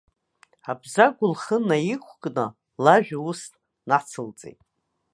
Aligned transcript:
Абзагә 0.71 1.21
лхы 1.31 1.57
наиқәкны, 1.67 2.45
лажәа 2.83 3.17
ус 3.29 3.41
нацылҵеит. 3.89 4.59